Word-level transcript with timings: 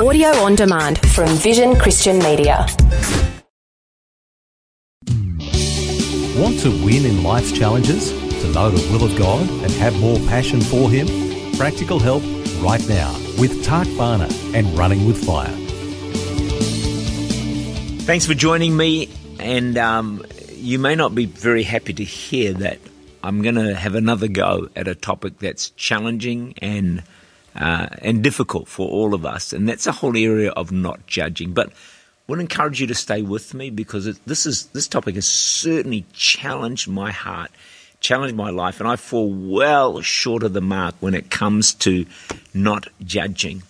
Audio 0.00 0.28
on 0.38 0.54
demand 0.54 0.98
from 1.10 1.28
Vision 1.36 1.76
Christian 1.76 2.18
Media. 2.20 2.66
Want 6.34 6.58
to 6.60 6.70
win 6.82 7.04
in 7.04 7.22
life's 7.22 7.52
challenges? 7.52 8.10
To 8.10 8.52
know 8.52 8.70
the 8.70 8.90
will 8.90 9.04
of 9.04 9.18
God 9.18 9.46
and 9.46 9.70
have 9.72 9.94
more 10.00 10.16
passion 10.20 10.62
for 10.62 10.90
Him? 10.90 11.06
Practical 11.58 11.98
help 11.98 12.22
right 12.62 12.82
now 12.88 13.12
with 13.38 13.62
Tak 13.64 13.86
Bhana 13.98 14.28
and 14.54 14.66
Running 14.78 15.04
with 15.04 15.22
Fire. 15.22 15.54
Thanks 18.06 18.24
for 18.24 18.32
joining 18.32 18.74
me. 18.74 19.10
And 19.38 19.76
um, 19.76 20.24
you 20.52 20.78
may 20.78 20.94
not 20.94 21.14
be 21.14 21.26
very 21.26 21.64
happy 21.64 21.92
to 21.92 22.04
hear 22.04 22.54
that 22.54 22.78
I'm 23.22 23.42
going 23.42 23.56
to 23.56 23.74
have 23.74 23.94
another 23.94 24.28
go 24.28 24.70
at 24.74 24.88
a 24.88 24.94
topic 24.94 25.38
that's 25.38 25.68
challenging 25.70 26.54
and 26.62 27.02
uh, 27.54 27.88
and 28.00 28.22
difficult 28.22 28.68
for 28.68 28.88
all 28.88 29.14
of 29.14 29.26
us, 29.26 29.52
and 29.52 29.68
that's 29.68 29.86
a 29.86 29.92
whole 29.92 30.16
area 30.16 30.50
of 30.50 30.72
not 30.72 31.06
judging. 31.06 31.52
But 31.52 31.68
I 31.68 31.72
would 32.28 32.40
encourage 32.40 32.80
you 32.80 32.86
to 32.86 32.94
stay 32.94 33.22
with 33.22 33.54
me 33.54 33.70
because 33.70 34.06
it, 34.06 34.18
this 34.26 34.46
is 34.46 34.66
this 34.66 34.88
topic 34.88 35.16
has 35.16 35.26
certainly 35.26 36.06
challenged 36.12 36.88
my 36.88 37.10
heart, 37.10 37.50
challenged 38.00 38.36
my 38.36 38.50
life, 38.50 38.80
and 38.80 38.88
I 38.88 38.96
fall 38.96 39.32
well 39.32 40.00
short 40.00 40.42
of 40.42 40.52
the 40.52 40.60
mark 40.60 40.94
when 41.00 41.14
it 41.14 41.30
comes 41.30 41.74
to 41.74 42.06
not 42.54 42.88
judging. 43.04 43.62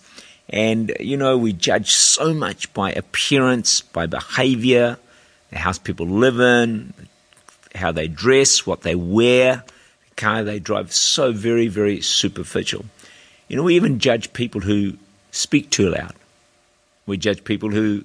And 0.49 0.95
you 1.01 1.17
know, 1.17 1.39
we 1.39 1.53
judge 1.53 1.93
so 1.93 2.35
much 2.35 2.73
by 2.75 2.93
appearance, 2.93 3.81
by 3.81 4.07
behavior, 4.07 4.99
the 5.51 5.59
house 5.59 5.79
people 5.79 6.07
live 6.07 6.41
in, 6.41 6.95
how 7.75 7.93
they 7.93 8.09
dress, 8.09 8.67
what 8.67 8.83
they 8.83 8.95
wear, 8.95 9.65
the 10.09 10.15
car 10.17 10.43
they 10.43 10.59
drive. 10.59 10.93
So 10.93 11.33
very, 11.33 11.69
very 11.69 12.01
superficial. 12.01 12.85
You 13.53 13.59
know, 13.59 13.65
we 13.65 13.77
even 13.77 13.99
judge 13.99 14.33
people 14.33 14.63
who 14.63 14.97
speak 15.31 15.69
too 15.69 15.91
loud. 15.91 16.15
We 17.05 17.19
judge 17.19 17.45
people 17.45 17.69
who 17.69 18.03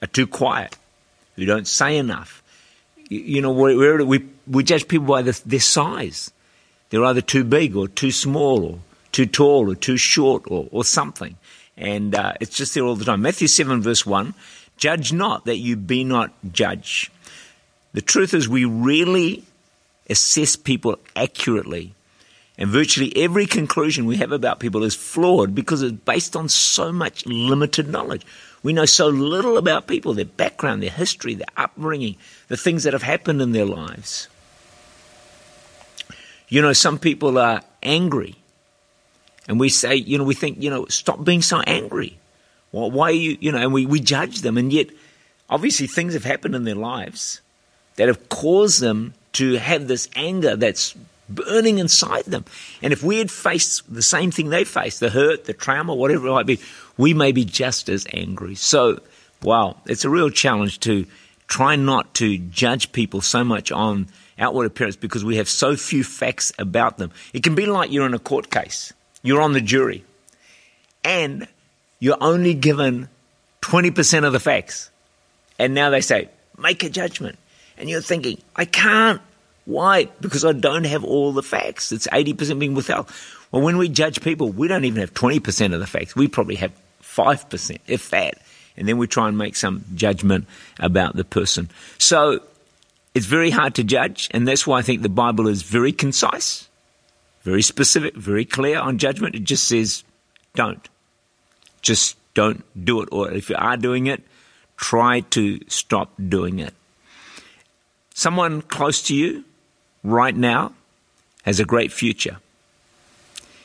are 0.00 0.06
too 0.06 0.26
quiet, 0.26 0.74
who 1.34 1.44
don't 1.44 1.68
say 1.68 1.98
enough. 1.98 2.42
You, 3.10 3.42
know, 3.42 3.52
we, 3.52 4.02
we, 4.04 4.24
we 4.46 4.64
judge 4.64 4.88
people 4.88 5.06
by 5.06 5.20
the, 5.20 5.38
their 5.44 5.60
size. 5.60 6.30
They're 6.88 7.04
either 7.04 7.20
too 7.20 7.44
big 7.44 7.76
or 7.76 7.88
too 7.88 8.10
small 8.10 8.64
or 8.64 8.78
too 9.12 9.26
tall 9.26 9.70
or 9.70 9.74
too 9.74 9.98
short 9.98 10.44
or, 10.46 10.66
or 10.72 10.82
something. 10.82 11.36
And 11.76 12.14
uh, 12.14 12.32
it's 12.40 12.56
just 12.56 12.72
there 12.72 12.84
all 12.84 12.96
the 12.96 13.04
time. 13.04 13.20
Matthew 13.20 13.48
7, 13.48 13.82
verse 13.82 14.06
1 14.06 14.32
Judge 14.78 15.12
not 15.12 15.44
that 15.44 15.58
you 15.58 15.76
be 15.76 16.04
not 16.04 16.32
judged. 16.54 17.10
The 17.92 18.00
truth 18.00 18.32
is, 18.32 18.48
we 18.48 18.64
really 18.64 19.44
assess 20.08 20.56
people 20.56 20.98
accurately 21.14 21.95
and 22.58 22.70
virtually 22.70 23.12
every 23.16 23.46
conclusion 23.46 24.06
we 24.06 24.16
have 24.16 24.32
about 24.32 24.60
people 24.60 24.82
is 24.82 24.94
flawed 24.94 25.54
because 25.54 25.82
it's 25.82 25.92
based 25.92 26.36
on 26.36 26.48
so 26.48 26.90
much 26.90 27.26
limited 27.26 27.88
knowledge. 27.88 28.24
We 28.62 28.72
know 28.72 28.86
so 28.86 29.08
little 29.08 29.58
about 29.58 29.86
people, 29.86 30.14
their 30.14 30.24
background, 30.24 30.82
their 30.82 30.90
history, 30.90 31.34
their 31.34 31.46
upbringing, 31.56 32.16
the 32.48 32.56
things 32.56 32.84
that 32.84 32.94
have 32.94 33.02
happened 33.02 33.42
in 33.42 33.52
their 33.52 33.66
lives. 33.66 34.28
You 36.48 36.62
know, 36.62 36.72
some 36.72 36.98
people 36.98 37.38
are 37.38 37.62
angry. 37.82 38.36
And 39.48 39.60
we 39.60 39.68
say, 39.68 39.96
you 39.96 40.16
know, 40.18 40.24
we 40.24 40.34
think, 40.34 40.62
you 40.62 40.70
know, 40.70 40.86
stop 40.86 41.22
being 41.22 41.42
so 41.42 41.60
angry. 41.60 42.18
Well, 42.72 42.90
why 42.90 43.08
are 43.08 43.12
you, 43.12 43.36
you 43.40 43.52
know, 43.52 43.58
and 43.58 43.72
we, 43.72 43.86
we 43.86 44.00
judge 44.00 44.40
them. 44.40 44.56
And 44.56 44.72
yet, 44.72 44.88
obviously, 45.48 45.86
things 45.86 46.14
have 46.14 46.24
happened 46.24 46.54
in 46.54 46.64
their 46.64 46.74
lives 46.74 47.40
that 47.96 48.08
have 48.08 48.28
caused 48.28 48.80
them 48.80 49.14
to 49.34 49.54
have 49.54 49.86
this 49.86 50.08
anger 50.16 50.56
that's 50.56 50.94
burning 51.28 51.78
inside 51.78 52.24
them. 52.24 52.44
And 52.82 52.92
if 52.92 53.02
we 53.02 53.18
had 53.18 53.30
faced 53.30 53.92
the 53.92 54.02
same 54.02 54.30
thing 54.30 54.50
they 54.50 54.64
faced, 54.64 55.00
the 55.00 55.10
hurt, 55.10 55.44
the 55.44 55.52
trauma, 55.52 55.94
whatever 55.94 56.28
it 56.28 56.32
might 56.32 56.46
be, 56.46 56.60
we 56.96 57.14
may 57.14 57.32
be 57.32 57.44
just 57.44 57.88
as 57.88 58.06
angry. 58.12 58.54
So, 58.54 59.00
wow, 59.42 59.76
it's 59.86 60.04
a 60.04 60.10
real 60.10 60.30
challenge 60.30 60.80
to 60.80 61.06
try 61.48 61.76
not 61.76 62.14
to 62.14 62.38
judge 62.38 62.92
people 62.92 63.20
so 63.20 63.44
much 63.44 63.70
on 63.70 64.08
outward 64.38 64.66
appearance 64.66 64.96
because 64.96 65.24
we 65.24 65.36
have 65.36 65.48
so 65.48 65.76
few 65.76 66.04
facts 66.04 66.52
about 66.58 66.98
them. 66.98 67.10
It 67.32 67.42
can 67.42 67.54
be 67.54 67.66
like 67.66 67.90
you're 67.90 68.06
in 68.06 68.14
a 68.14 68.18
court 68.18 68.50
case, 68.50 68.92
you're 69.22 69.40
on 69.40 69.52
the 69.52 69.60
jury, 69.60 70.04
and 71.04 71.46
you're 72.00 72.18
only 72.20 72.54
given 72.54 73.08
20% 73.62 74.24
of 74.24 74.32
the 74.32 74.40
facts. 74.40 74.90
And 75.58 75.74
now 75.74 75.90
they 75.90 76.00
say, 76.00 76.28
make 76.58 76.82
a 76.82 76.90
judgment. 76.90 77.38
And 77.78 77.88
you're 77.88 78.00
thinking, 78.00 78.40
I 78.54 78.64
can't. 78.64 79.20
Why? 79.66 80.04
Because 80.20 80.44
I 80.44 80.52
don't 80.52 80.84
have 80.84 81.04
all 81.04 81.32
the 81.32 81.42
facts. 81.42 81.92
It's 81.92 82.06
80% 82.06 82.58
being 82.58 82.74
withheld. 82.74 83.10
Well, 83.50 83.62
when 83.62 83.76
we 83.76 83.88
judge 83.88 84.22
people, 84.22 84.50
we 84.50 84.68
don't 84.68 84.84
even 84.84 85.00
have 85.00 85.12
20% 85.12 85.74
of 85.74 85.80
the 85.80 85.86
facts. 85.86 86.16
We 86.16 86.28
probably 86.28 86.54
have 86.56 86.72
5%, 87.02 87.78
if 87.86 88.10
that. 88.10 88.38
And 88.76 88.88
then 88.88 88.96
we 88.96 89.06
try 89.06 89.28
and 89.28 89.36
make 89.36 89.56
some 89.56 89.84
judgment 89.94 90.46
about 90.78 91.16
the 91.16 91.24
person. 91.24 91.70
So 91.98 92.40
it's 93.14 93.26
very 93.26 93.50
hard 93.50 93.74
to 93.76 93.84
judge, 93.84 94.28
and 94.32 94.46
that's 94.46 94.66
why 94.66 94.78
I 94.78 94.82
think 94.82 95.02
the 95.02 95.08
Bible 95.08 95.48
is 95.48 95.62
very 95.62 95.92
concise, 95.92 96.68
very 97.42 97.62
specific, 97.62 98.14
very 98.14 98.44
clear 98.44 98.78
on 98.78 98.98
judgment. 98.98 99.34
It 99.34 99.44
just 99.44 99.66
says, 99.66 100.04
don't. 100.54 100.86
Just 101.82 102.16
don't 102.34 102.64
do 102.84 103.00
it. 103.02 103.08
Or 103.10 103.30
if 103.32 103.48
you 103.48 103.56
are 103.56 103.76
doing 103.76 104.06
it, 104.06 104.22
try 104.76 105.20
to 105.30 105.58
stop 105.68 106.12
doing 106.28 106.58
it. 106.58 106.74
Someone 108.14 108.62
close 108.62 109.02
to 109.04 109.14
you 109.14 109.44
right 110.06 110.34
now 110.34 110.72
has 111.44 111.60
a 111.60 111.64
great 111.64 111.92
future. 111.92 112.38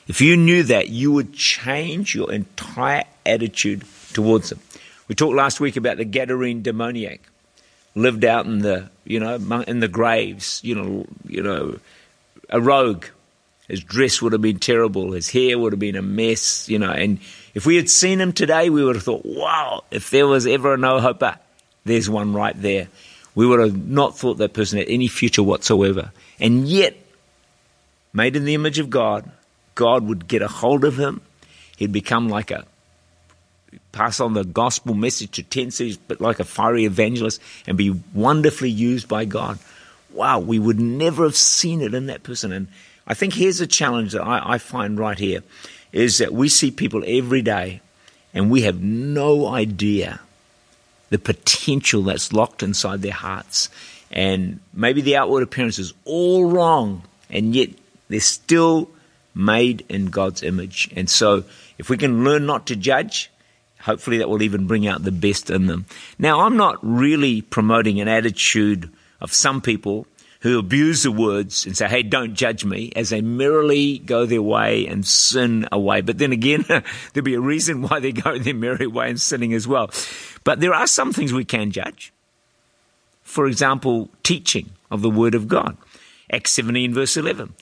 If 0.07 0.19
you 0.19 0.35
knew 0.35 0.63
that, 0.63 0.90
you 0.90 1.12
would 1.12 1.34
change 1.34 2.16
your 2.16 2.31
entire 2.31 3.06
attitude 3.25 3.84
towards 4.13 4.50
them. 4.50 4.59
We 5.07 5.16
talked 5.16 5.35
last 5.35 5.59
week 5.59 5.78
about 5.78 5.97
the 5.97 6.06
Gadarene 6.06 6.63
demoniac, 6.63 7.22
lived 7.96 8.25
out 8.25 8.46
in 8.46 8.59
the 8.59 8.90
you 9.06 9.19
know 9.19 9.35
in 9.68 9.80
the 9.80 9.88
graves. 9.88 10.59
You 10.63 10.75
know, 10.75 11.06
you 11.28 11.44
know, 11.44 11.78
a 12.50 12.59
rogue. 12.59 13.06
His 13.68 13.81
dress 13.81 14.22
would 14.22 14.34
have 14.34 14.41
been 14.41 14.59
terrible. 14.59 15.13
His 15.13 15.30
hair 15.30 15.57
would 15.57 15.72
have 15.72 15.80
been 15.80 15.96
a 15.96 16.01
mess. 16.01 16.68
You 16.68 16.80
know, 16.80 16.91
and 16.91 17.19
if 17.53 17.66
we 17.66 17.75
had 17.75 17.90
seen 17.90 18.19
him 18.19 18.34
today, 18.34 18.69
we 18.69 18.84
would 18.84 18.96
have 18.96 19.03
thought, 19.03 19.25
"Wow! 19.25 19.84
If 19.91 20.09
there 20.09 20.28
was 20.28 20.47
ever 20.47 20.74
a 20.74 20.78
no 20.78 21.00
hoper, 21.00 21.38
there's 21.85 22.09
one 22.09 22.34
right 22.34 22.59
there." 22.59 22.88
We 23.36 23.46
would 23.46 23.59
have 23.59 23.88
not 23.88 24.18
thought 24.18 24.38
that 24.38 24.53
person 24.53 24.80
had 24.80 24.88
any 24.90 25.08
future 25.08 25.44
whatsoever. 25.44 26.12
And 26.40 26.68
yet, 26.68 26.96
made 28.14 28.36
in 28.36 28.46
the 28.46 28.56
image 28.56 28.80
of 28.80 28.90
God, 28.90 29.30
God 29.75 30.03
would 30.03 30.28
get 30.28 30.42
a 30.42 30.47
hold 30.47 30.84
of 30.84 30.97
him. 30.97 31.22
He'd 31.78 31.92
become 31.92 32.30
like 32.30 32.52
a 32.52 32.66
pass 33.92 34.19
on 34.19 34.34
the 34.34 34.44
gospel 34.44 34.94
message 34.94 35.31
to 35.31 35.44
10 35.44 35.72
cities, 35.72 35.97
but 35.97 36.19
like 36.22 36.40
a 36.40 36.44
fiery 36.44 36.86
evangelist 36.86 37.42
and 37.68 37.78
be 37.78 38.00
wonderfully 38.14 38.69
used 38.69 39.08
by 39.08 39.25
God. 39.25 39.59
Wow, 40.13 40.40
we 40.40 40.59
would 40.59 40.80
never 40.80 41.24
have 41.24 41.36
seen 41.36 41.81
it 41.81 41.94
in 41.94 42.08
that 42.08 42.24
person. 42.24 42.52
And 42.52 42.68
I 43.08 43.13
think 43.13 43.34
here's 43.34 43.62
a 43.62 43.68
challenge 43.68 44.12
that 44.12 44.24
I, 44.24 44.53
I 44.53 44.58
find 44.58 45.00
right 45.00 45.18
here 45.18 45.44
is 45.92 46.19
that 46.19 46.34
we 46.34 46.50
see 46.50 46.72
people 46.72 47.03
every 47.06 47.42
day 47.42 47.81
and 48.34 48.50
we 48.50 48.62
have 48.62 48.81
no 48.81 49.48
idea 49.48 50.19
the 51.12 51.20
potential 51.20 52.02
that's 52.02 52.34
locked 52.34 52.64
inside 52.64 53.04
their 53.04 53.14
hearts 53.14 53.70
and 54.12 54.60
maybe 54.74 55.02
the 55.02 55.16
outward 55.16 55.42
appearance 55.42 55.80
is 55.80 55.94
all 56.04 56.46
wrong, 56.46 57.04
and 57.30 57.56
yet 57.56 57.70
they're 58.10 58.20
still 58.20 58.90
made 59.34 59.86
in 59.88 60.08
God's 60.08 60.44
image. 60.44 60.90
And 60.96 61.10
so, 61.10 61.46
if 61.78 61.90
we 61.90 61.98
can 61.98 62.26
learn 62.26 62.46
not 62.46 62.68
to 62.68 62.76
judge, 62.76 63.32
hopefully 63.80 64.18
that 64.18 64.30
will 64.30 64.42
even 64.42 64.68
bring 64.68 64.86
out 64.86 65.04
the 65.04 65.14
best 65.14 65.50
in 65.50 65.68
them. 65.68 65.86
Now, 66.20 66.42
I'm 66.42 66.58
not 66.58 66.78
really 66.82 67.42
promoting 67.42 68.02
an 68.02 68.10
attitude 68.10 68.92
of 69.22 69.34
some 69.34 69.62
people 69.62 70.08
who 70.41 70.59
abuse 70.59 71.03
the 71.03 71.12
words 71.12 71.66
and 71.66 71.78
say, 71.78 71.88
hey, 71.88 72.03
don't 72.03 72.35
judge 72.35 72.66
me, 72.66 72.91
as 72.96 73.09
they 73.09 73.22
merrily 73.22 74.00
go 74.00 74.25
their 74.25 74.41
way 74.41 74.88
and 74.88 75.06
sin 75.06 75.68
away. 75.72 76.02
But 76.02 76.18
then 76.18 76.31
again, 76.31 76.66
there'll 76.68 77.24
be 77.24 77.35
a 77.35 77.40
reason 77.40 77.81
why 77.81 78.00
they 78.00 78.12
go 78.12 78.38
their 78.38 78.53
merry 78.53 78.88
way 78.88 79.10
and 79.10 79.21
sinning 79.21 79.54
as 79.54 79.68
well. 79.68 79.89
But 80.44 80.60
there 80.60 80.74
are 80.74 80.88
some 80.88 81.13
things 81.13 81.31
we 81.31 81.45
can 81.45 81.71
judge 81.71 82.12
for 83.31 83.48
example, 83.48 84.10
teaching 84.24 84.71
of 84.92 85.01
the 85.01 85.10
Word 85.10 85.36
of 85.36 85.48
God. 85.48 85.77
Acts 86.31 86.51
17, 86.51 86.94
verse 86.94 87.16
11. 87.16 87.54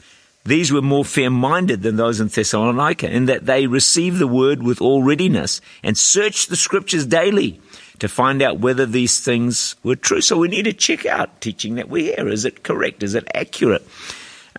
These 0.43 0.71
were 0.71 0.81
more 0.81 1.05
fair 1.05 1.29
minded 1.29 1.83
than 1.83 1.95
those 1.95 2.19
in 2.19 2.27
Thessalonica, 2.27 3.09
in 3.09 3.25
that 3.25 3.45
they 3.45 3.67
received 3.67 4.17
the 4.17 4.27
Word 4.27 4.63
with 4.63 4.81
all 4.81 5.03
readiness 5.03 5.61
and 5.83 5.95
searched 5.95 6.49
the 6.49 6.55
Scriptures 6.55 7.05
daily 7.05 7.61
to 7.99 8.07
find 8.07 8.41
out 8.41 8.59
whether 8.59 8.85
these 8.85 9.19
things 9.19 9.75
were 9.83 9.95
true. 9.95 10.21
So 10.21 10.37
we 10.37 10.47
need 10.47 10.65
to 10.65 10.73
check 10.73 11.05
out 11.05 11.41
teaching 11.41 11.75
that 11.75 11.89
we 11.89 12.05
hear. 12.05 12.27
Is 12.27 12.45
it 12.45 12.63
correct? 12.63 13.03
Is 13.03 13.15
it 13.15 13.27
accurate? 13.33 13.85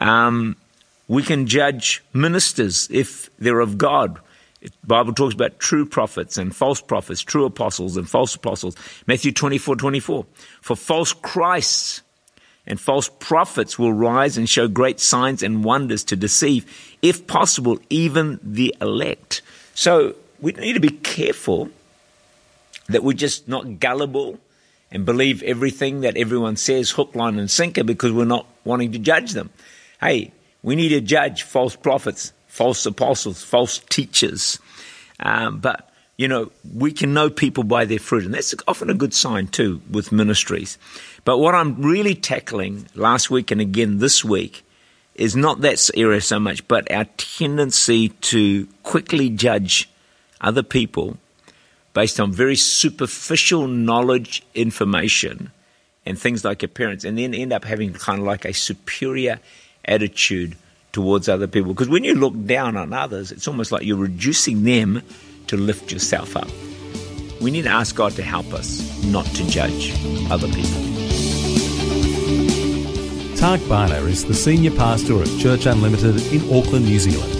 Um, 0.01 0.57
we 1.09 1.23
can 1.23 1.47
judge 1.47 2.03
ministers 2.13 2.89
if 2.91 3.31
they're 3.39 3.61
of 3.61 3.79
God 3.79 4.21
the 4.61 4.71
Bible 4.87 5.15
talks 5.15 5.35
about 5.35 5.59
true 5.59 5.87
prophets 5.87 6.37
and 6.37 6.55
false 6.55 6.81
prophets, 6.81 7.23
true 7.23 7.47
apostles 7.47 7.97
and 7.97 8.09
false 8.09 8.35
apostles. 8.35 8.77
Matthew 9.07 9.33
24, 9.33 9.77
24. 9.77 10.27
For 10.61 10.77
false 10.77 11.13
Christs 11.15 12.03
and 12.67 12.79
false 12.79 13.09
prophets 13.09 13.79
will 13.79 13.93
rise 13.93 14.37
and 14.37 14.49
show 14.49 14.69
great 14.69 15.01
signs 15.01 15.43
and 15.43 15.65
wonders 15.65 16.05
to 16.05 16.17
deceive, 16.17 16.67
if 17.01 17.27
possible, 17.27 17.79
even 17.89 18.39
the 18.43 18.75
elect. 18.83 19.41
So 19.75 20.15
we 20.41 20.53
need 20.53 20.75
to 20.75 20.81
be 20.81 20.91
careful 20.91 21.71
that 22.89 23.03
we're 23.03 23.13
just 23.13 23.49
not 23.49 23.81
gullible 23.81 24.39
and 24.91 25.07
believe 25.07 25.43
everything 25.43 26.01
that 26.01 26.17
everyone 26.17 26.57
says, 26.57 26.91
hook, 26.91 27.15
line, 27.15 27.39
and 27.39 27.51
sinker, 27.51 27.85
because 27.85 28.13
we're 28.13 28.25
not 28.25 28.47
wanting 28.65 28.93
to 28.93 28.99
judge 28.99 29.33
them. 29.33 29.51
Hey, 30.01 30.33
we 30.63 30.75
need 30.75 30.89
to 30.91 31.01
judge 31.01 31.43
false 31.45 31.77
prophets, 31.77 32.33
false 32.49 32.85
apostles, 32.87 33.43
false 33.43 33.79
teachers. 33.89 34.59
Um, 35.21 35.61
but, 35.61 35.91
you 36.17 36.27
know, 36.27 36.51
we 36.75 36.93
can 36.93 37.15
know 37.15 37.31
people 37.31 37.65
by 37.65 37.85
their 37.85 37.99
fruit, 37.99 38.25
and 38.25 38.35
that's 38.35 38.55
often 38.67 38.91
a 38.91 38.95
good 38.95 39.15
sign 39.15 39.47
too 39.47 39.81
with 39.91 40.13
ministries. 40.13 40.77
But 41.25 41.39
what 41.39 41.55
I'm 41.55 41.81
really 41.83 42.15
tackling 42.15 42.87
last 42.95 43.31
week 43.31 43.51
and 43.51 43.61
again 43.61 43.99
this 43.99 44.25
week 44.25 44.65
is 45.15 45.37
not 45.37 45.61
that 45.61 45.91
area 45.95 46.21
so 46.21 46.41
much, 46.41 46.67
but 46.67 46.91
our 46.91 47.05
tendency 47.17 48.09
to 48.09 48.67
quickly 48.83 49.29
judge 49.29 49.89
other 50.41 50.63
people 50.63 51.19
based 51.95 52.21
on 52.21 52.33
very 52.33 52.57
superficial 52.57 53.67
knowledge, 53.67 54.43
information, 54.55 55.51
and 56.07 56.19
things 56.19 56.45
like 56.45 56.63
appearance, 56.63 57.05
and 57.05 57.19
then 57.19 57.35
end 57.35 57.53
up 57.53 57.65
having 57.65 57.93
kind 57.93 58.21
of 58.21 58.27
like 58.27 58.45
a 58.45 58.55
superior 58.55 59.41
attitude 59.85 60.57
towards 60.93 61.29
other 61.29 61.47
people. 61.47 61.73
Because 61.73 61.89
when 61.89 62.05
you 62.05 62.15
look 62.15 62.35
down 62.47 62.77
on 62.77 62.93
others, 62.93 63.33
it's 63.33 63.47
almost 63.47 63.73
like 63.73 63.85
you're 63.85 63.97
reducing 63.97 64.65
them 64.65 65.03
to 65.47 65.57
lift 65.57 65.93
yourself 65.93 66.37
up. 66.37 66.49
We 67.41 67.51
need 67.51 67.63
to 67.63 67.71
ask 67.71 67.97
God 67.97 68.13
to 68.13 68.23
help 68.23 68.53
us 68.53 69.03
not 69.05 69.27
to 69.27 69.49
judge 69.49 69.93
other 70.31 70.49
people. 70.49 70.91
Tak 73.37 73.61
Bhana 73.69 73.95
is 74.07 74.27
the 74.27 74.35
senior 74.35 74.71
pastor 74.73 75.15
of 75.15 75.41
Church 75.41 75.65
Unlimited 75.65 76.21
in 76.33 76.43
Auckland, 76.55 76.85
New 76.85 76.99
Zealand. 76.99 77.40